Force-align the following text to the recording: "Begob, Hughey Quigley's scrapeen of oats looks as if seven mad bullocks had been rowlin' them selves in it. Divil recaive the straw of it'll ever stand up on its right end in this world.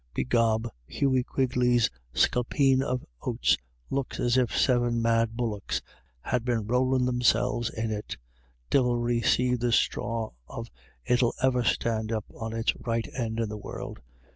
"Begob, 0.15 0.67
Hughey 0.87 1.23
Quigley's 1.23 1.91
scrapeen 2.11 2.81
of 2.81 3.05
oats 3.21 3.55
looks 3.91 4.19
as 4.19 4.35
if 4.35 4.57
seven 4.57 4.99
mad 4.99 5.37
bullocks 5.37 5.79
had 6.21 6.43
been 6.43 6.65
rowlin' 6.65 7.05
them 7.05 7.21
selves 7.21 7.69
in 7.69 7.91
it. 7.91 8.17
Divil 8.71 8.95
recaive 8.97 9.59
the 9.59 9.71
straw 9.71 10.31
of 10.47 10.71
it'll 11.05 11.35
ever 11.43 11.63
stand 11.63 12.11
up 12.11 12.25
on 12.35 12.51
its 12.51 12.73
right 12.77 13.07
end 13.13 13.39
in 13.39 13.49
this 13.49 13.59
world. 13.59 13.99